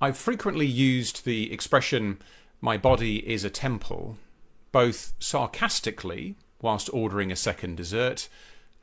I've 0.00 0.16
frequently 0.16 0.66
used 0.66 1.24
the 1.24 1.52
expression, 1.52 2.18
my 2.60 2.76
body 2.76 3.28
is 3.28 3.42
a 3.42 3.50
temple, 3.50 4.16
both 4.70 5.12
sarcastically 5.18 6.36
whilst 6.62 6.88
ordering 6.92 7.32
a 7.32 7.36
second 7.36 7.76
dessert, 7.76 8.28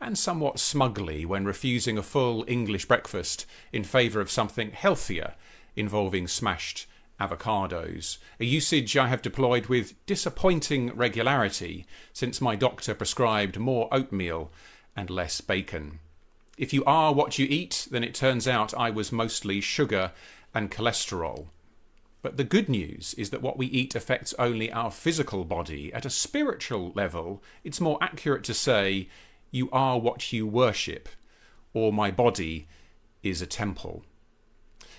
and 0.01 0.17
somewhat 0.17 0.59
smugly 0.59 1.25
when 1.25 1.46
refusing 1.46 1.97
a 1.97 2.04
full 2.04 2.43
English 2.49 2.86
breakfast 2.86 3.46
in 3.71 3.86
favour 3.86 4.20
of 4.20 4.29
something 4.29 4.71
healthier 4.71 5.36
involving 5.78 6.28
smashed 6.28 6.86
avocados, 7.18 8.18
a 8.41 8.45
usage 8.45 8.97
I 8.97 9.07
have 9.07 9.21
deployed 9.21 9.68
with 9.68 9.93
disappointing 10.05 10.93
regularity 10.97 11.86
since 12.11 12.41
my 12.41 12.57
doctor 12.57 12.93
prescribed 12.93 13.57
more 13.57 13.88
oatmeal 13.89 14.52
and 14.97 15.09
less 15.09 15.39
bacon. 15.39 16.00
If 16.57 16.73
you 16.73 16.84
are 16.86 17.13
what 17.13 17.39
you 17.39 17.47
eat, 17.50 17.88
then 17.89 18.04
it 18.04 18.13
turns 18.13 18.47
out 18.50 18.73
I 18.73 18.89
was 18.89 19.11
mostly 19.13 19.61
sugar 19.61 20.11
and 20.56 20.72
cholesterol. 20.72 21.48
But 22.24 22.38
the 22.38 22.44
good 22.44 22.70
news 22.70 23.13
is 23.20 23.30
that 23.30 23.44
what 23.44 23.58
we 23.58 23.68
eat 23.68 23.94
affects 23.94 24.34
only 24.40 24.72
our 24.72 24.90
physical 24.90 25.46
body. 25.46 25.94
At 25.94 26.08
a 26.08 26.09
spiritual 26.09 26.91
level, 26.96 27.44
it's 27.63 27.80
more 27.80 28.00
accurate 28.02 28.44
to 28.46 28.54
say, 28.55 29.10
You 29.52 29.70
are 29.72 29.99
what 29.99 30.34
you 30.34 30.48
worship, 30.48 31.08
or 31.73 31.94
my 31.94 32.10
body 32.10 32.68
is 33.22 33.44
a 33.44 33.46
temple. 33.46 34.05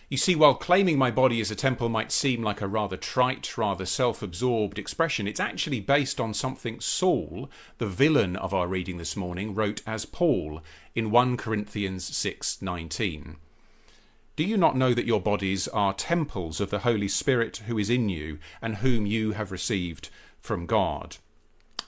You 0.09 0.17
see, 0.17 0.37
while 0.37 0.55
claiming 0.55 0.99
my 0.99 1.11
body 1.11 1.41
as 1.41 1.51
a 1.51 1.57
temple 1.57 1.89
might 1.89 2.13
seem 2.13 2.45
like 2.45 2.61
a 2.61 2.69
rather 2.69 2.97
trite, 2.97 3.59
rather 3.59 3.85
self 3.85 4.23
absorbed 4.23 4.79
expression, 4.79 5.27
it's 5.27 5.41
actually 5.41 5.81
based 5.81 6.21
on 6.21 6.33
something 6.33 6.79
Saul, 6.79 7.51
the 7.79 7.89
villain 7.89 8.37
of 8.37 8.55
our 8.55 8.69
reading 8.69 8.99
this 8.99 9.17
morning, 9.17 9.53
wrote 9.53 9.83
as 9.85 10.07
Paul 10.07 10.63
in 10.95 11.11
1 11.11 11.37
Corinthians 11.37 12.09
6:19. 12.09 13.39
Do 14.37 14.45
you 14.45 14.59
not 14.59 14.77
know 14.77 14.93
that 14.93 15.07
your 15.07 15.23
bodies 15.23 15.67
are 15.69 15.95
temples 15.95 16.61
of 16.61 16.69
the 16.69 16.81
Holy 16.81 17.09
Spirit 17.09 17.63
who 17.67 17.79
is 17.79 17.89
in 17.89 18.11
you 18.11 18.39
and 18.61 18.77
whom 18.77 19.07
you 19.07 19.33
have 19.33 19.51
received 19.51 20.11
from 20.43 20.67
God? 20.67 21.17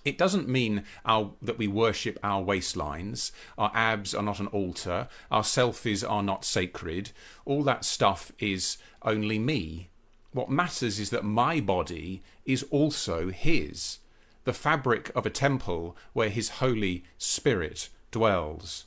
It 0.02 0.16
doesn't 0.16 0.48
mean 0.48 0.84
our, 1.04 1.32
that 1.42 1.58
we 1.58 1.68
worship 1.68 2.18
our 2.22 2.42
waistlines, 2.42 3.32
our 3.58 3.70
abs 3.74 4.14
are 4.14 4.22
not 4.22 4.40
an 4.40 4.46
altar, 4.46 5.08
our 5.30 5.42
selfies 5.42 6.02
are 6.08 6.22
not 6.22 6.42
sacred. 6.42 7.10
All 7.44 7.62
that 7.64 7.84
stuff 7.84 8.32
is 8.38 8.78
only 9.02 9.38
me. 9.38 9.90
What 10.32 10.48
matters 10.48 10.98
is 10.98 11.10
that 11.10 11.24
my 11.24 11.60
body 11.60 12.22
is 12.46 12.62
also 12.70 13.28
His, 13.28 13.98
the 14.44 14.54
fabric 14.54 15.10
of 15.14 15.26
a 15.26 15.30
temple 15.30 15.94
where 16.14 16.30
His 16.30 16.48
Holy 16.48 17.04
Spirit 17.18 17.90
dwells. 18.10 18.86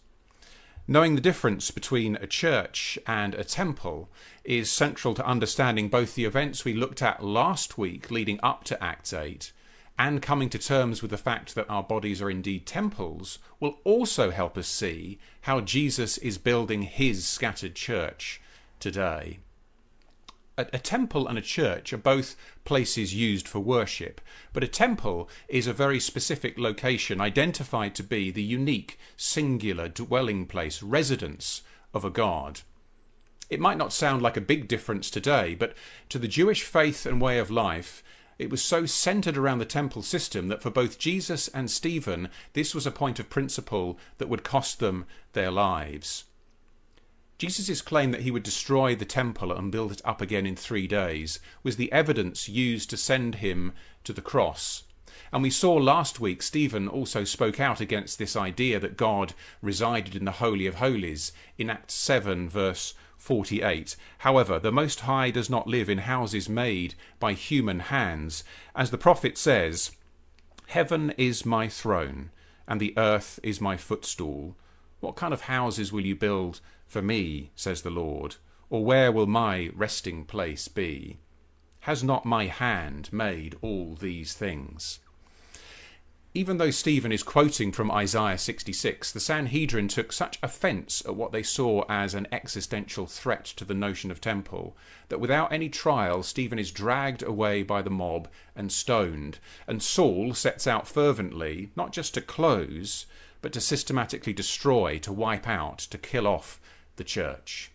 Knowing 0.92 1.16
the 1.16 1.22
difference 1.22 1.72
between 1.72 2.18
a 2.18 2.28
church 2.28 3.00
and 3.08 3.34
a 3.34 3.46
temple 3.46 4.10
is 4.44 4.70
central 4.70 5.14
to 5.14 5.26
understanding 5.26 5.88
both 5.88 6.16
the 6.16 6.26
events 6.26 6.66
we 6.66 6.74
looked 6.74 7.02
at 7.02 7.24
last 7.24 7.78
week 7.78 8.12
leading 8.12 8.38
up 8.44 8.66
to 8.66 8.84
Acts 8.84 9.14
8 9.14 9.54
and 9.98 10.22
coming 10.22 10.50
to 10.50 10.60
terms 10.60 11.02
with 11.02 11.10
the 11.10 11.18
fact 11.18 11.56
that 11.56 11.70
our 11.70 11.82
bodies 11.82 12.22
are 12.22 12.30
indeed 12.30 12.66
temples 12.66 13.40
will 13.58 13.78
also 13.86 14.32
help 14.32 14.58
us 14.58 14.68
see 14.68 15.18
how 15.44 15.62
Jesus 15.62 16.18
is 16.18 16.38
building 16.38 16.82
his 16.82 17.26
scattered 17.26 17.74
church 17.74 18.42
today. 18.82 19.40
A, 20.58 20.68
a, 20.74 20.80
temple 20.80 21.28
and 21.28 21.38
a 21.38 21.42
church 21.42 21.94
are 21.94 21.98
both 21.98 22.36
places 22.66 23.14
used 23.14 23.48
for 23.48 23.60
worship, 23.60 24.20
but 24.54 24.64
a 24.64 24.68
temple 24.68 25.30
is 25.48 25.66
a 25.66 25.74
very 25.74 26.00
specific 26.00 26.60
location 26.60 27.22
identified 27.22 27.96
to 27.96 28.04
be 28.04 28.32
the 28.32 28.44
unique, 28.44 29.00
singular 29.16 29.88
dwelling 29.88 30.46
place, 30.46 30.84
residence 30.84 31.62
of 31.94 32.04
a 32.04 32.10
god. 32.10 32.62
It 33.50 33.60
might 33.60 33.78
not 33.78 33.94
sound 33.94 34.22
like 34.22 34.38
a 34.38 34.42
big 34.42 34.68
difference 34.68 35.10
today, 35.10 35.56
but 35.56 35.74
to 36.10 36.20
the 36.20 36.28
Jewish 36.28 36.64
faith 36.64 37.06
and 37.06 37.22
way 37.22 37.38
of 37.38 37.52
life, 37.52 38.04
it 38.40 38.50
was 38.50 38.62
so 38.64 38.86
centered 38.86 39.38
around 39.38 39.60
the 39.60 39.66
temple 39.66 40.02
system 40.02 40.48
that 40.48 40.64
for 40.64 40.70
both 40.70 40.98
Jesus 40.98 41.48
and 41.50 41.70
Stephen, 41.70 42.30
this 42.54 42.74
was 42.74 42.88
a 42.88 42.92
point 42.92 43.20
of 43.20 43.30
principle 43.30 44.00
that 44.18 44.30
would 44.30 44.44
cost 44.44 44.80
them 44.80 45.06
their 45.34 45.52
lives. 45.52 46.24
Jesus' 47.42 47.82
claim 47.82 48.12
that 48.12 48.22
he 48.22 48.30
would 48.30 48.44
destroy 48.44 48.94
the 48.94 49.04
temple 49.04 49.52
and 49.52 49.72
build 49.72 49.92
it 49.92 50.02
up 50.06 50.22
again 50.22 50.46
in 50.46 50.56
three 50.56 50.86
days 50.86 51.40
was 51.64 51.76
the 51.76 51.92
evidence 51.92 52.48
used 52.48 52.88
to 52.92 52.98
send 52.98 53.34
him 53.34 53.74
to 54.04 54.14
the 54.14 54.22
cross. 54.22 54.84
And 55.34 55.42
we 55.42 55.50
saw 55.50 55.74
last 55.74 56.20
week 56.20 56.44
Stephen 56.44 56.88
also 56.88 57.24
spoke 57.24 57.60
out 57.60 57.82
against 57.82 58.20
this 58.20 58.36
idea 58.36 58.80
that 58.82 58.96
God 58.96 59.34
resided 59.60 60.16
in 60.16 60.26
the 60.26 60.34
Holy 60.34 60.68
of 60.68 60.76
Holies 60.76 61.32
in 61.58 61.72
Acts 61.72 61.96
7, 61.96 62.48
verse 62.48 62.94
48. 63.18 63.96
However, 64.20 64.60
the 64.60 64.72
Most 64.72 65.00
High 65.00 65.32
does 65.32 65.50
not 65.50 65.66
live 65.66 65.90
in 65.90 65.98
houses 65.98 66.48
made 66.48 66.94
by 67.20 67.34
human 67.34 67.80
hands. 67.80 68.44
As 68.76 68.92
the 68.92 69.00
prophet 69.00 69.36
says, 69.36 69.90
Heaven 70.68 71.12
is 71.18 71.44
my 71.44 71.68
throne, 71.68 72.30
and 72.68 72.80
the 72.80 72.94
earth 72.98 73.40
is 73.42 73.60
my 73.60 73.78
footstool. 73.78 74.56
What 75.02 75.16
kind 75.16 75.34
of 75.34 75.42
houses 75.42 75.92
will 75.92 76.06
you 76.06 76.16
build 76.16 76.62
for 76.88 77.02
me, 77.02 77.52
says 77.56 77.82
the 77.82 77.90
Lord? 77.90 78.38
Or 78.70 78.86
where 78.86 79.12
will 79.12 79.28
my 79.28 79.72
resting 79.74 80.24
place 80.26 80.68
be? 80.68 81.18
Has 81.82 82.04
not 82.04 82.26
my 82.26 82.46
hand 82.46 83.12
made 83.12 83.58
all 83.62 83.96
these 83.96 84.34
things? 84.34 85.00
Even 86.34 86.58
though 86.58 86.72
Stephen 86.72 87.12
is 87.12 87.24
quoting 87.24 87.74
from 87.74 87.92
Isaiah 87.92 88.38
66, 88.38 89.12
the 89.12 89.20
Sanhedrin 89.20 89.90
took 89.90 90.14
such 90.14 90.40
offence 90.42 91.04
at 91.06 91.16
what 91.16 91.34
they 91.34 91.44
saw 91.44 91.84
as 91.90 92.14
an 92.14 92.26
existential 92.32 93.06
threat 93.06 93.44
to 93.44 93.66
the 93.66 93.74
notion 93.74 94.12
of 94.12 94.22
temple 94.22 94.78
that 95.10 95.20
without 95.20 95.52
any 95.52 95.68
trial, 95.68 96.24
Stephen 96.24 96.58
is 96.58 96.72
dragged 96.72 97.22
away 97.22 97.64
by 97.64 97.82
the 97.82 97.90
mob 97.90 98.30
and 98.56 98.72
stoned. 98.72 99.40
And 99.68 99.84
Saul 99.84 100.34
sets 100.34 100.68
out 100.68 100.88
fervently, 100.88 101.72
not 101.76 101.92
just 101.92 102.14
to 102.14 102.22
close, 102.22 103.08
but 103.42 103.54
to 103.54 103.62
systematically 103.62 104.34
destroy, 104.34 105.00
to 105.00 105.12
wipe 105.12 105.48
out, 105.48 105.80
to 105.80 105.98
kill 105.98 106.28
off 106.28 106.60
the 106.96 107.04
church. 107.04 107.72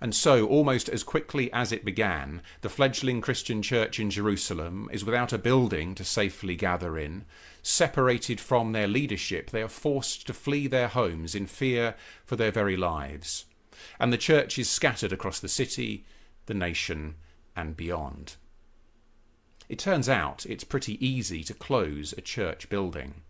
And 0.00 0.14
so, 0.14 0.46
almost 0.46 0.88
as 0.88 1.02
quickly 1.02 1.52
as 1.52 1.72
it 1.72 1.84
began, 1.84 2.42
the 2.60 2.68
fledgling 2.68 3.20
Christian 3.20 3.62
church 3.62 3.98
in 3.98 4.10
Jerusalem 4.10 4.88
is 4.92 5.04
without 5.04 5.32
a 5.32 5.38
building 5.38 5.94
to 5.96 6.04
safely 6.04 6.54
gather 6.54 6.96
in. 6.96 7.24
Separated 7.62 8.40
from 8.40 8.72
their 8.72 8.86
leadership, 8.86 9.50
they 9.50 9.60
are 9.60 9.68
forced 9.68 10.26
to 10.26 10.32
flee 10.32 10.68
their 10.68 10.88
homes 10.88 11.34
in 11.34 11.46
fear 11.46 11.96
for 12.24 12.36
their 12.36 12.52
very 12.52 12.76
lives. 12.76 13.46
And 13.98 14.12
the 14.12 14.18
church 14.18 14.58
is 14.58 14.70
scattered 14.70 15.12
across 15.12 15.40
the 15.40 15.48
city, 15.48 16.04
the 16.46 16.54
nation, 16.54 17.16
and 17.56 17.76
beyond. 17.76 18.36
It 19.68 19.78
turns 19.78 20.08
out 20.08 20.46
it's 20.46 20.64
pretty 20.64 21.04
easy 21.04 21.42
to 21.44 21.54
close 21.54 22.14
a 22.16 22.20
church 22.20 22.68
building. 22.68 23.22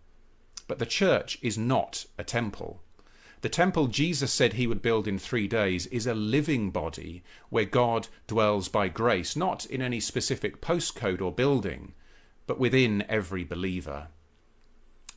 But 0.68 0.78
the 0.78 0.86
church 0.86 1.38
is 1.42 1.58
not 1.58 2.06
a 2.18 2.24
temple. 2.24 2.82
The 3.40 3.48
temple 3.48 3.86
Jesus 3.86 4.32
said 4.32 4.52
he 4.52 4.66
would 4.66 4.82
build 4.82 5.08
in 5.08 5.18
three 5.18 5.48
days 5.48 5.86
is 5.86 6.06
a 6.06 6.14
living 6.14 6.70
body 6.70 7.22
where 7.50 7.64
God 7.64 8.08
dwells 8.26 8.68
by 8.68 8.88
grace, 8.88 9.34
not 9.34 9.64
in 9.66 9.80
any 9.80 10.00
specific 10.00 10.60
postcode 10.60 11.22
or 11.22 11.32
building, 11.32 11.94
but 12.46 12.58
within 12.58 13.04
every 13.08 13.44
believer. 13.44 14.08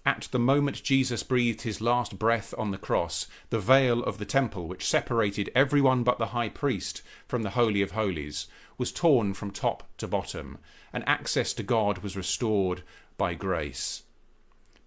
At 0.05 0.29
the 0.31 0.39
moment 0.39 0.83
Jesus 0.83 1.21
breathed 1.21 1.61
his 1.61 1.81
last 1.81 2.17
breath 2.17 2.53
on 2.57 2.71
the 2.71 2.77
cross, 2.77 3.27
the 3.49 3.59
veil 3.59 4.03
of 4.03 4.19
the 4.19 4.25
temple, 4.25 4.67
which 4.67 4.87
separated 4.87 5.51
everyone 5.53 6.03
but 6.03 6.17
the 6.17 6.27
high 6.27 6.49
priest 6.49 7.01
from 7.27 7.43
the 7.43 7.51
Holy 7.51 7.81
of 7.81 7.91
Holies, 7.91 8.47
was 8.77 8.91
torn 8.91 9.33
from 9.33 9.51
top 9.51 9.83
to 9.97 10.07
bottom, 10.07 10.59
and 10.93 11.03
access 11.07 11.53
to 11.53 11.63
God 11.63 11.99
was 11.99 12.15
restored 12.17 12.83
by 13.17 13.33
grace. 13.33 14.03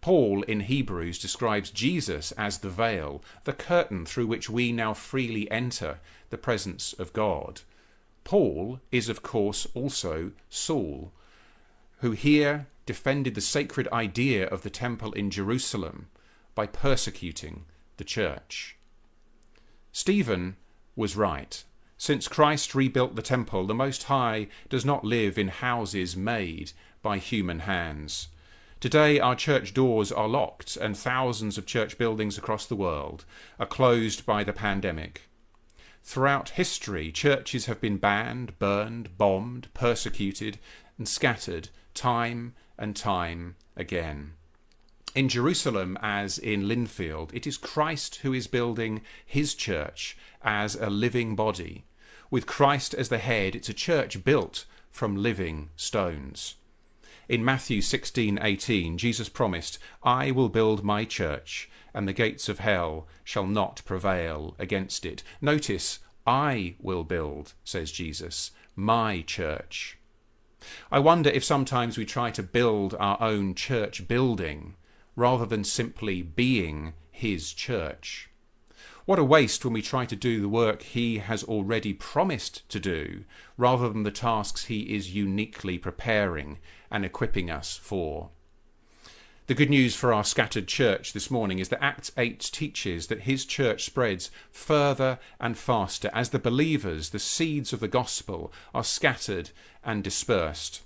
Paul 0.05 0.43
in 0.43 0.61
Hebrews 0.61 1.19
describes 1.19 1.71
Jesus 1.71 2.31
as 2.33 2.59
the 2.59 2.69
veil, 2.69 3.23
the 3.45 3.55
curtain 3.55 4.05
through 4.05 4.27
which 4.27 4.51
we 4.51 4.71
now 4.71 4.93
freely 4.93 5.51
enter 5.51 5.99
the 6.29 6.37
presence 6.37 6.93
of 6.99 7.15
God. 7.15 7.63
Paul 8.23 8.81
is, 8.93 9.09
of 9.09 9.23
course, 9.23 9.67
also 9.73 10.33
Saul, 10.51 11.11
who 12.01 12.11
here 12.11 12.67
defended 12.85 13.35
the 13.35 13.41
sacred 13.41 13.89
idea 13.95 14.47
of 14.47 14.61
the 14.61 14.69
temple 14.69 15.15
in 15.15 15.31
Jerusalem 15.31 16.09
by 16.55 16.67
persecuting 16.67 17.65
the 17.97 18.05
church. 18.05 18.77
Stephen 19.91 20.57
was 20.95 21.17
right. 21.17 21.65
Since 21.97 22.29
Christ 22.29 22.75
rebuilt 22.75 23.17
the 23.17 23.23
temple, 23.23 23.67
the 23.67 23.73
Most 23.73 24.03
High 24.03 24.49
does 24.69 24.85
not 24.85 25.03
live 25.03 25.39
in 25.39 25.49
houses 25.49 26.15
made 26.15 26.73
by 27.01 27.17
human 27.17 27.61
hands. 27.61 28.29
Today, 28.81 29.19
our 29.19 29.35
church 29.35 29.73
doors 29.73 30.13
are 30.13 30.29
locked, 30.29 30.77
and 30.77 30.97
thousands 30.97 31.57
of 31.57 31.67
church 31.67 31.97
buildings 31.97 32.37
across 32.37 32.67
the 32.67 32.77
world 32.77 33.25
are 33.59 33.67
closed 33.67 34.27
by 34.27 34.45
the 34.45 34.53
pandemic. 34.53 35.23
Throughout 36.03 36.51
history, 36.51 37.11
churches 37.11 37.67
have 37.67 37.81
been 37.81 37.97
banned, 37.97 38.59
burned, 38.59 39.17
bombed, 39.17 39.69
persecuted, 39.73 40.59
and 40.99 41.09
scattered 41.09 41.71
time 41.95 42.55
and 42.79 42.95
time 42.95 43.57
again. 43.75 44.35
In 45.15 45.29
Jerusalem, 45.29 45.97
as 46.03 46.39
in 46.39 46.69
Lindfield, 46.69 47.33
it 47.33 47.47
is 47.47 47.57
Christ 47.57 48.17
who 48.17 48.33
is 48.35 48.49
building 48.49 49.01
his 49.25 49.55
church 49.55 50.17
as 50.43 50.75
a 50.75 50.91
living 50.91 51.37
body 51.37 51.85
With 52.31 52.47
Christ 52.47 52.95
as 52.95 53.11
the 53.11 53.19
head, 53.19 53.55
it's 53.55 53.69
a 53.69 53.75
church 53.75 54.25
built 54.25 54.65
from 54.91 55.17
living 55.17 55.71
stones. 55.77 56.57
In 57.29 57.45
Matthew 57.45 57.81
16:18, 57.81 58.99
Jesus 58.99 59.31
promised, 59.31 59.79
"I 60.03 60.31
will 60.31 60.51
build 60.51 60.85
my 60.85 61.05
church, 61.07 61.71
and 61.95 62.07
the 62.07 62.13
gates 62.13 62.49
of 62.51 62.59
hell 62.59 63.09
shall 63.23 63.47
not 63.47 63.83
prevail 63.87 64.55
against 64.59 65.07
it." 65.07 65.23
Notice, 65.41 66.01
"I 66.27 66.75
will 66.79 67.03
build," 67.03 67.55
says 67.65 67.91
Jesus, 67.93 68.51
"my 68.77 69.23
church." 69.23 69.97
I 70.91 70.99
wonder 70.99 71.31
if 71.31 71.45
sometimes 71.45 71.97
we 71.97 72.05
try 72.05 72.31
to 72.31 72.43
build 72.43 72.95
our 72.95 73.21
own 73.23 73.55
church 73.55 74.07
building 74.07 74.77
rather 75.17 75.47
than 75.47 75.65
simply 75.65 76.21
being 76.23 76.95
his 77.11 77.53
church. 77.53 78.29
What 79.07 79.19
a 79.19 79.25
waste 79.25 79.65
when 79.65 79.75
we 79.75 79.83
try 79.83 80.07
to 80.07 80.17
do 80.17 80.41
the 80.41 80.49
work 80.49 80.81
he 80.81 81.19
has 81.19 81.45
already 81.45 81.93
promised 81.93 82.67
to 82.71 82.81
do, 82.81 83.25
rather 83.59 83.91
than 83.91 84.03
the 84.03 84.11
tasks 84.11 84.65
he 84.65 84.95
is 84.95 85.15
uniquely 85.15 85.77
preparing 85.77 86.59
and 86.91 87.05
equipping 87.05 87.51
us 87.51 87.77
for. 87.77 88.31
The 89.47 89.55
good 89.55 89.69
news 89.69 89.95
for 89.95 90.15
our 90.15 90.25
scattered 90.25 90.67
church 90.67 91.13
this 91.13 91.31
morning 91.31 91.59
is 91.59 91.69
that 91.69 91.85
Acts 91.85 92.13
8 92.17 92.41
teaches 92.51 93.09
that 93.09 93.23
his 93.23 93.45
church 93.45 93.85
spreads 93.85 94.31
further 94.51 95.19
and 95.39 95.59
faster 95.59 96.09
as 96.15 96.31
the 96.31 96.39
believers, 96.39 97.11
the 97.11 97.19
seeds 97.19 97.75
of 97.75 97.81
the 97.81 97.89
gospel, 97.89 98.51
are 98.75 98.83
scattered 98.83 99.51
and 99.85 100.03
dispersed. 100.03 100.81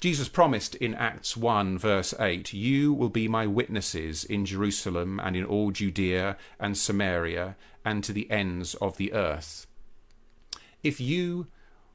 Jesus 0.00 0.28
promised 0.28 0.74
in 0.76 0.94
Acts 0.94 1.36
1, 1.36 1.78
verse 1.78 2.14
8, 2.18 2.52
You 2.52 2.92
will 2.92 3.08
be 3.08 3.28
my 3.28 3.46
witnesses 3.46 4.24
in 4.24 4.44
Jerusalem 4.44 5.20
and 5.22 5.36
in 5.36 5.44
all 5.44 5.70
Judea 5.70 6.36
and 6.58 6.76
Samaria 6.76 7.56
and 7.84 8.04
to 8.04 8.12
the 8.12 8.30
ends 8.30 8.74
of 8.76 8.96
the 8.96 9.12
earth. 9.12 9.66
If 10.82 11.00
you 11.00 11.46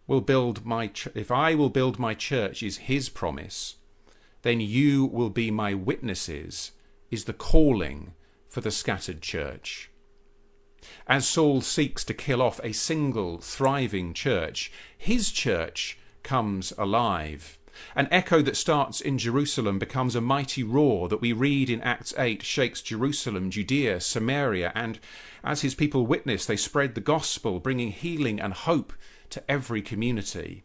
will 0.07 0.21
build 0.21 0.65
my 0.65 0.88
ch- 0.88 1.09
if 1.13 1.31
I 1.31 1.56
will 1.56 1.69
build 1.69 2.00
my 2.00 2.13
church 2.13 2.63
is 2.63 2.77
his 2.77 3.09
promise, 3.09 3.75
then 4.41 4.62
you 4.62 5.06
will 5.06 5.29
be 5.29 5.51
my 5.51 5.74
witnesses 5.74 6.71
is 7.12 7.25
the 7.25 7.33
calling 7.33 8.13
for 8.47 8.62
the 8.62 8.71
scattered 8.71 9.21
church. 9.21 9.91
As 11.06 11.27
Saul 11.27 11.62
seeks 11.62 12.03
to 12.06 12.13
kill 12.13 12.41
off 12.41 12.59
a 12.63 12.71
single 12.71 13.39
thriving 13.39 14.13
church, 14.13 14.71
his 14.97 15.31
church 15.31 15.97
comes 16.24 16.71
alive. 16.77 17.59
An 17.95 18.07
echo 18.12 18.41
that 18.41 18.57
starts 18.57 19.01
in 19.01 19.18
Jerusalem 19.18 19.79
becomes 19.79 20.15
a 20.15 20.21
mighty 20.21 20.63
roar 20.63 21.07
that 21.09 21.21
we 21.21 21.33
read 21.33 21.69
in 21.69 21.81
Acts 21.81 22.13
8 22.18 22.44
shakes 22.44 22.81
Jerusalem, 22.81 23.50
Judea, 23.50 24.00
Samaria, 24.01 24.71
and 24.75 25.00
as 25.44 25.62
his 25.62 25.75
people 25.75 26.06
witness, 26.06 26.45
they 26.45 26.57
spread 26.57 26.95
the 26.95 27.01
gospel, 27.01 27.59
bringing 27.59 27.91
healing 27.91 28.39
and 28.39 28.53
hope 28.53 28.94
to 29.29 29.44
every 29.50 29.81
community. 29.81 30.63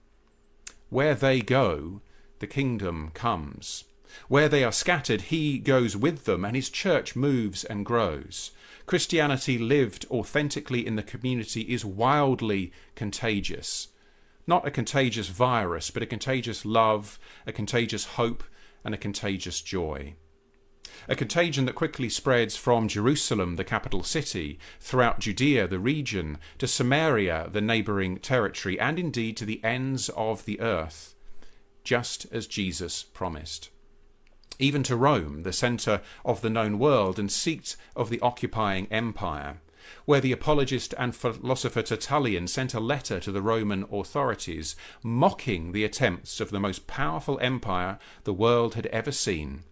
Where 0.91 1.15
they 1.15 1.41
go, 1.41 2.01
the 2.39 2.47
kingdom 2.47 3.11
comes. 3.15 3.85
Where 4.29 4.49
they 4.49 4.63
are 4.65 4.73
scattered, 4.73 5.23
he 5.23 5.59
goes 5.59 5.97
with 5.97 6.25
them, 6.25 6.45
and 6.45 6.55
his 6.55 6.69
church 6.69 7.17
moves 7.17 7.65
and 7.65 7.87
grows. 7.87 8.51
Christianity 8.85 9.59
lived 9.59 10.07
authentically 10.11 10.87
in 10.87 10.97
the 10.97 11.03
community 11.03 11.63
is 11.63 11.85
wildly 11.85 12.73
contagious. 12.95 13.89
Not 14.47 14.67
a 14.67 14.71
contagious 14.71 15.29
virus, 15.29 15.91
but 15.91 16.03
a 16.03 16.07
contagious 16.07 16.65
love, 16.65 17.19
a 17.47 17.53
contagious 17.53 18.05
hope, 18.05 18.43
and 18.85 18.95
a 18.95 18.99
contagious 18.99 19.61
joy. 19.61 20.15
A 21.09 21.17
contagion 21.17 21.65
that 21.67 21.75
quickly 21.75 22.09
spreads 22.09 22.57
from 22.57 22.89
Jerusalem, 22.89 23.57
the 23.57 23.65
capital 23.65 24.03
city, 24.03 24.59
throughout 24.81 25.21
Judea, 25.21 25.67
the 25.69 25.79
region, 25.79 26.39
to 26.59 26.67
Samaria, 26.67 27.49
the 27.53 27.61
neighbouring 27.61 28.19
territory, 28.19 28.79
and 28.79 28.99
indeed 28.99 29.37
to 29.39 29.45
the 29.45 29.63
ends 29.65 30.09
of 30.11 30.45
the 30.45 30.61
earth, 30.61 31.15
just 31.85 32.27
as 32.33 32.47
Jesus 32.47 33.03
promised. 33.03 33.71
Even 34.59 34.83
to 34.85 34.97
Rome, 34.97 35.43
the 35.43 35.53
centre 35.53 36.03
of 36.25 36.41
the 36.41 36.51
known 36.51 36.79
world 36.79 37.19
and 37.19 37.33
seat 37.33 37.77
of 37.97 38.11
the 38.11 38.21
occupying 38.21 38.87
empire, 38.91 39.61
where 40.05 40.21
the 40.21 40.33
apologist 40.33 40.95
and 40.99 41.15
philosopher 41.15 41.83
Tertullian 41.83 42.47
sent 42.47 42.75
a 42.75 42.81
letter 42.81 43.21
to 43.21 43.33
the 43.33 43.43
Roman 43.43 43.85
authorities 43.93 44.77
mocking 45.03 45.73
the 45.73 45.85
attempts 45.85 46.41
of 46.41 46.51
the 46.51 46.61
most 46.61 46.87
powerful 46.87 47.39
empire 47.41 47.99
the 48.25 48.33
world 48.33 48.75
had 48.75 48.87
ever 48.87 49.13
seen 49.13 49.65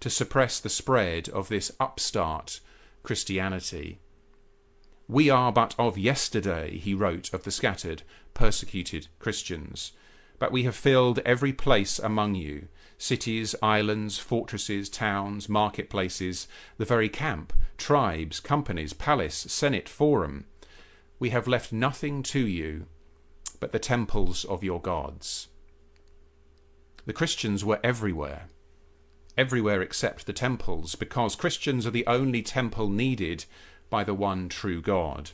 to 0.00 0.10
suppress 0.10 0.60
the 0.60 0.68
spread 0.68 1.28
of 1.28 1.48
this 1.48 1.72
upstart 1.80 2.60
Christianity. 3.02 4.00
We 5.08 5.30
are 5.30 5.52
but 5.52 5.74
of 5.78 5.96
yesterday, 5.96 6.78
he 6.78 6.94
wrote 6.94 7.32
of 7.32 7.44
the 7.44 7.50
scattered, 7.50 8.02
persecuted 8.34 9.08
Christians, 9.18 9.92
but 10.38 10.52
we 10.52 10.64
have 10.64 10.76
filled 10.76 11.18
every 11.20 11.52
place 11.52 11.98
among 11.98 12.34
you 12.34 12.68
cities, 12.98 13.54
islands, 13.62 14.18
fortresses, 14.18 14.88
towns, 14.88 15.48
marketplaces, 15.48 16.48
the 16.76 16.84
very 16.84 17.08
camp, 17.08 17.52
tribes, 17.78 18.40
companies, 18.40 18.92
palace, 18.92 19.36
senate, 19.36 19.88
forum. 19.88 20.44
We 21.18 21.30
have 21.30 21.48
left 21.48 21.72
nothing 21.72 22.22
to 22.24 22.46
you 22.46 22.86
but 23.60 23.72
the 23.72 23.78
temples 23.78 24.44
of 24.44 24.62
your 24.62 24.80
gods. 24.80 25.48
The 27.06 27.12
Christians 27.12 27.64
were 27.64 27.80
everywhere, 27.82 28.48
everywhere 29.36 29.80
except 29.80 30.26
the 30.26 30.32
temples, 30.32 30.94
because 30.94 31.34
Christians 31.34 31.86
are 31.86 31.90
the 31.90 32.06
only 32.06 32.42
temple 32.42 32.88
needed 32.88 33.46
by 33.90 34.04
the 34.04 34.14
one 34.14 34.48
true 34.48 34.82
God. 34.82 35.30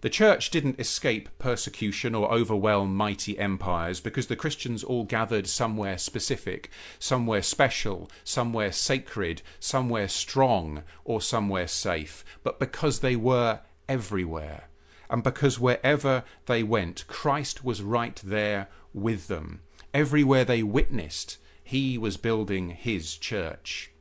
The 0.00 0.10
church 0.10 0.50
didn't 0.50 0.80
escape 0.80 1.28
persecution 1.38 2.14
or 2.14 2.32
overwhelm 2.32 2.94
mighty 2.94 3.38
empires 3.38 4.00
because 4.00 4.26
the 4.26 4.36
Christians 4.36 4.84
all 4.84 5.04
gathered 5.04 5.46
somewhere 5.46 5.98
specific, 5.98 6.70
somewhere 6.98 7.42
special, 7.42 8.10
somewhere 8.24 8.72
sacred, 8.72 9.42
somewhere 9.58 10.08
strong, 10.08 10.82
or 11.04 11.20
somewhere 11.20 11.66
safe, 11.66 12.24
but 12.42 12.60
because 12.60 13.00
they 13.00 13.16
were 13.16 13.60
everywhere. 13.88 14.68
And 15.08 15.22
because 15.22 15.60
wherever 15.60 16.24
they 16.46 16.62
went, 16.62 17.06
Christ 17.06 17.64
was 17.64 17.82
right 17.82 18.20
there 18.24 18.68
with 18.92 19.28
them. 19.28 19.60
Everywhere 19.94 20.44
they 20.44 20.62
witnessed, 20.62 21.38
he 21.62 21.96
was 21.96 22.16
building 22.16 22.70
his 22.70 23.16
church. 23.16 23.92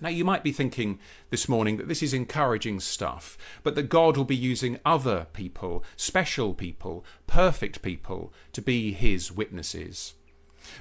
Now, 0.00 0.08
you 0.08 0.24
might 0.24 0.42
be 0.42 0.52
thinking 0.52 0.98
this 1.30 1.48
morning 1.48 1.76
that 1.76 1.88
this 1.88 2.02
is 2.02 2.12
encouraging 2.12 2.80
stuff, 2.80 3.38
but 3.62 3.74
that 3.76 3.88
God 3.88 4.16
will 4.16 4.24
be 4.24 4.36
using 4.36 4.80
other 4.84 5.26
people, 5.32 5.84
special 5.96 6.52
people, 6.52 7.04
perfect 7.26 7.80
people, 7.80 8.32
to 8.52 8.60
be 8.60 8.92
his 8.92 9.30
witnesses. 9.30 10.14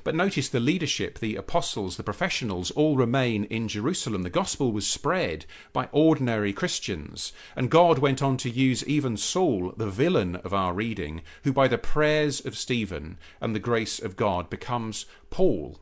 But 0.03 0.15
notice 0.15 0.49
the 0.49 0.59
leadership, 0.59 1.19
the 1.19 1.35
apostles, 1.35 1.97
the 1.97 2.03
professionals 2.03 2.71
all 2.71 2.95
remain 2.95 3.43
in 3.45 3.67
Jerusalem. 3.67 4.23
The 4.23 4.29
gospel 4.29 4.71
was 4.71 4.87
spread 4.87 5.45
by 5.73 5.89
ordinary 5.91 6.53
Christians, 6.53 7.33
and 7.55 7.69
God 7.69 7.99
went 7.99 8.23
on 8.23 8.37
to 8.37 8.49
use 8.49 8.85
even 8.85 9.17
Saul, 9.17 9.73
the 9.75 9.89
villain 9.89 10.37
of 10.37 10.53
our 10.53 10.73
reading, 10.73 11.21
who 11.43 11.53
by 11.53 11.67
the 11.67 11.77
prayers 11.77 12.43
of 12.45 12.57
Stephen 12.57 13.17
and 13.41 13.53
the 13.53 13.59
grace 13.59 13.99
of 13.99 14.15
God 14.15 14.49
becomes 14.49 15.05
Paul. 15.29 15.79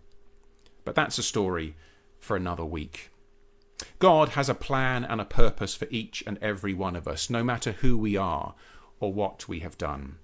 But 0.83 0.95
that's 0.95 1.19
a 1.19 1.23
story 1.23 1.75
for 2.19 2.35
another 2.35 2.65
week. 2.65 3.10
God 3.99 4.29
has 4.29 4.49
a 4.49 4.55
plan 4.55 5.03
and 5.03 5.21
a 5.21 5.25
purpose 5.25 5.75
for 5.75 5.87
each 5.89 6.23
and 6.27 6.37
every 6.41 6.73
one 6.73 6.95
of 6.95 7.07
us, 7.07 7.29
no 7.29 7.43
matter 7.43 7.73
who 7.73 7.97
we 7.97 8.17
are 8.17 8.55
or 8.99 9.13
what 9.13 9.47
we 9.47 9.59
have 9.59 9.77
done. 9.77 10.17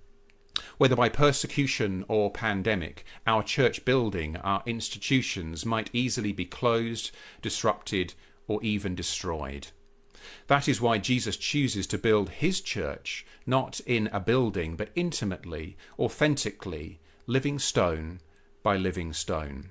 Whether 0.77 0.95
by 0.95 1.09
persecution 1.09 2.03
or 2.07 2.31
pandemic, 2.31 3.05
our 3.25 3.43
church 3.43 3.85
building, 3.85 4.37
our 4.37 4.63
institutions 4.65 5.65
might 5.65 5.89
easily 5.93 6.31
be 6.31 6.45
closed, 6.45 7.11
disrupted, 7.41 8.13
or 8.47 8.63
even 8.63 8.95
destroyed. 8.95 9.67
That 10.47 10.67
is 10.67 10.81
why 10.81 10.97
Jesus 10.97 11.37
chooses 11.37 11.87
to 11.87 11.97
build 11.97 12.29
his 12.29 12.59
church 12.61 13.25
not 13.45 13.79
in 13.85 14.07
a 14.07 14.19
building, 14.19 14.75
but 14.75 14.89
intimately, 14.95 15.77
authentically, 15.99 16.99
living 17.27 17.59
stone 17.59 18.19
by 18.63 18.77
living 18.77 19.13
stone 19.13 19.69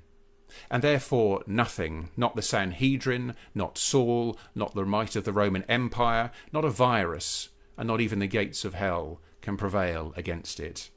and 0.70 0.82
therefore 0.82 1.42
nothing, 1.46 2.10
not 2.16 2.36
the 2.36 2.42
Sanhedrin, 2.42 3.34
not 3.54 3.78
Saul, 3.78 4.38
not 4.54 4.74
the 4.74 4.84
might 4.84 5.16
of 5.16 5.24
the 5.24 5.32
Roman 5.32 5.62
Empire, 5.64 6.30
not 6.52 6.64
a 6.64 6.70
virus, 6.70 7.48
and 7.76 7.86
not 7.86 8.00
even 8.00 8.18
the 8.18 8.26
gates 8.26 8.64
of 8.64 8.74
hell 8.74 9.20
can 9.40 9.56
prevail 9.56 10.12
against 10.16 10.60
it. 10.60 10.90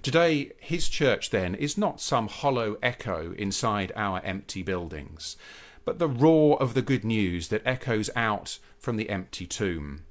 Today, 0.00 0.52
his 0.58 0.88
church 0.88 1.30
then 1.30 1.54
is 1.54 1.78
not 1.78 2.00
some 2.00 2.28
hollow 2.28 2.76
echo 2.82 3.32
inside 3.32 3.92
our 3.94 4.20
empty 4.24 4.62
buildings, 4.62 5.36
but 5.84 5.98
the 5.98 6.08
roar 6.08 6.60
of 6.60 6.74
the 6.74 6.82
good 6.82 7.04
news 7.04 7.48
that 7.48 7.62
echoes 7.64 8.10
out 8.14 8.58
from 8.78 8.96
the 8.96 9.10
empty 9.10 9.46
tomb. 9.46 10.04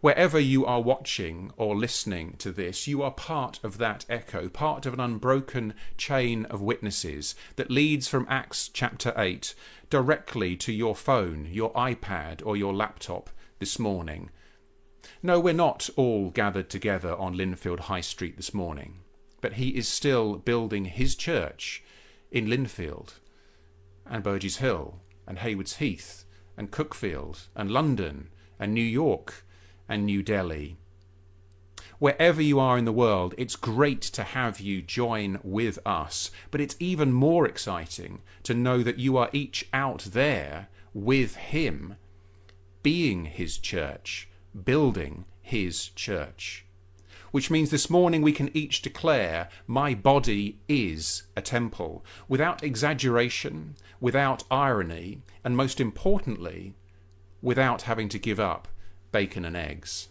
Wherever 0.00 0.38
you 0.38 0.64
are 0.66 0.80
watching 0.80 1.52
or 1.56 1.76
listening 1.76 2.34
to 2.38 2.52
this, 2.52 2.86
you 2.86 3.02
are 3.02 3.10
part 3.10 3.58
of 3.62 3.78
that 3.78 4.04
echo, 4.08 4.48
part 4.48 4.86
of 4.86 4.94
an 4.94 5.00
unbroken 5.00 5.74
chain 5.96 6.44
of 6.46 6.60
witnesses 6.60 7.34
that 7.56 7.70
leads 7.70 8.08
from 8.08 8.26
Acts 8.28 8.68
chapter 8.68 9.12
8 9.16 9.54
directly 9.90 10.56
to 10.56 10.72
your 10.72 10.96
phone, 10.96 11.48
your 11.50 11.72
iPad, 11.74 12.42
or 12.44 12.56
your 12.56 12.72
laptop 12.72 13.30
this 13.58 13.78
morning. 13.78 14.30
No, 15.22 15.38
we're 15.38 15.52
not 15.52 15.90
all 15.96 16.30
gathered 16.30 16.68
together 16.68 17.14
on 17.16 17.36
Lindfield 17.36 17.80
High 17.80 18.00
Street 18.00 18.36
this 18.36 18.54
morning, 18.54 19.00
but 19.40 19.54
he 19.54 19.70
is 19.70 19.88
still 19.88 20.36
building 20.36 20.86
his 20.86 21.14
church 21.14 21.82
in 22.30 22.46
Lindfield 22.46 23.14
and 24.06 24.22
Burgess 24.24 24.56
Hill 24.56 25.00
and 25.26 25.38
Haywards 25.38 25.76
Heath 25.76 26.24
and 26.56 26.70
Cuckfield 26.70 27.48
and 27.54 27.70
London 27.70 28.28
and 28.58 28.74
New 28.74 28.80
York 28.80 29.44
and 29.92 30.06
New 30.06 30.22
Delhi. 30.22 30.78
Wherever 31.98 32.40
you 32.40 32.58
are 32.58 32.78
in 32.78 32.86
the 32.86 32.92
world, 32.92 33.34
it's 33.36 33.56
great 33.56 34.00
to 34.00 34.22
have 34.22 34.58
you 34.58 34.80
join 34.80 35.38
with 35.42 35.78
us, 35.84 36.30
but 36.50 36.62
it's 36.62 36.76
even 36.80 37.12
more 37.12 37.46
exciting 37.46 38.22
to 38.44 38.54
know 38.54 38.82
that 38.82 38.98
you 38.98 39.18
are 39.18 39.28
each 39.34 39.68
out 39.74 40.08
there 40.12 40.68
with 40.94 41.36
Him, 41.36 41.96
being 42.82 43.26
His 43.26 43.58
church, 43.58 44.30
building 44.64 45.26
His 45.42 45.88
church. 45.88 46.64
Which 47.30 47.50
means 47.50 47.68
this 47.68 47.90
morning 47.90 48.22
we 48.22 48.32
can 48.32 48.50
each 48.56 48.80
declare, 48.80 49.50
My 49.66 49.94
body 49.94 50.58
is 50.68 51.24
a 51.36 51.42
temple, 51.42 52.02
without 52.28 52.64
exaggeration, 52.64 53.76
without 54.00 54.42
irony, 54.50 55.20
and 55.44 55.54
most 55.54 55.80
importantly, 55.82 56.72
without 57.42 57.82
having 57.82 58.08
to 58.08 58.18
give 58.18 58.40
up 58.40 58.68
bacon 59.12 59.44
and 59.44 59.56
eggs. 59.56 60.08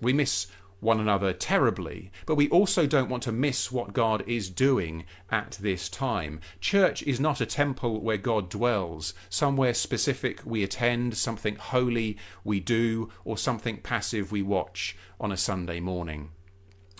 We 0.00 0.12
miss 0.12 0.46
one 0.80 1.00
another 1.00 1.32
terribly, 1.32 2.12
but 2.26 2.34
we 2.34 2.48
also 2.50 2.86
don't 2.86 3.08
want 3.08 3.22
to 3.22 3.32
miss 3.32 3.72
what 3.72 3.94
God 3.94 4.22
is 4.26 4.50
doing 4.50 5.04
at 5.30 5.52
this 5.60 5.88
time. 5.88 6.40
Church 6.60 7.02
is 7.02 7.18
not 7.18 7.40
a 7.40 7.46
temple 7.46 8.00
where 8.00 8.18
God 8.18 8.50
dwells, 8.50 9.14
somewhere 9.30 9.72
specific 9.74 10.42
we 10.44 10.62
attend, 10.62 11.16
something 11.16 11.56
holy 11.56 12.18
we 12.44 12.60
do, 12.60 13.10
or 13.24 13.38
something 13.38 13.78
passive 13.78 14.30
we 14.30 14.42
watch 14.42 14.96
on 15.18 15.32
a 15.32 15.36
Sunday 15.36 15.80
morning. 15.80 16.30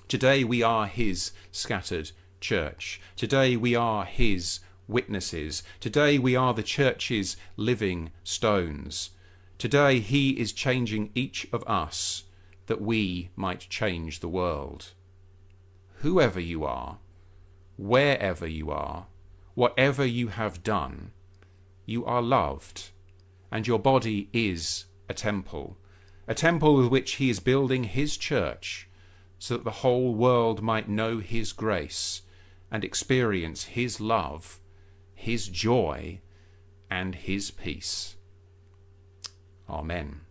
Today 0.09 0.43
we 0.43 0.63
are 0.63 0.87
His 0.87 1.33
scattered 1.53 2.13
church. 2.41 3.01
Today 3.15 3.57
we 3.57 3.75
are 3.75 4.05
His 4.05 4.61
witnesses. 4.89 5.63
Today 5.81 6.19
we 6.19 6.35
are 6.35 6.55
the 6.55 6.63
church's 6.63 7.37
living 7.57 8.11
stones. 8.25 9.11
Today 9.59 10.01
He 10.01 10.39
is 10.39 10.53
changing 10.53 11.11
each 11.15 11.47
of 11.51 11.65
us 11.67 12.25
that 12.67 12.81
we 12.81 13.31
might 13.37 13.61
change 13.71 14.21
the 14.21 14.29
world. 14.29 14.93
Whoever 16.01 16.39
you 16.39 16.65
are, 16.65 16.99
wherever 17.79 18.47
you 18.47 18.71
are, 18.71 19.07
whatever 19.55 20.05
you 20.05 20.29
have 20.29 20.63
done, 20.63 21.13
you 21.87 22.05
are 22.05 22.21
loved, 22.21 22.91
and 23.51 23.67
your 23.67 23.79
body 23.79 24.29
is 24.35 24.85
a 25.09 25.15
temple, 25.15 25.79
a 26.29 26.35
temple 26.35 26.77
with 26.77 26.89
which 26.89 27.13
He 27.13 27.31
is 27.31 27.41
building 27.41 27.85
His 27.85 28.19
church, 28.19 28.91
so 29.39 29.57
that 29.57 29.65
the 29.65 29.81
whole 29.81 30.15
world 30.15 30.61
might 30.61 30.87
know 30.87 31.19
His 31.19 31.55
grace 31.55 32.21
and 32.71 32.85
experience 32.85 33.65
His 33.65 34.03
love, 34.03 34.61
His 35.15 35.49
joy, 35.49 36.21
and 36.91 37.15
His 37.15 37.51
peace. 37.51 38.16
Amen. 39.69 40.26